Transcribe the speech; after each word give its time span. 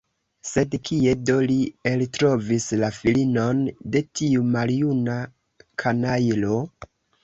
Sed 0.51 0.77
kie 0.87 1.13
do 1.29 1.35
li 1.51 1.57
eltrovis 1.91 2.67
la 2.85 2.91
filinon 2.97 3.63
de 3.95 4.05
tiu 4.23 4.51
maljuna 4.59 5.23
kanajlo? 5.87 6.63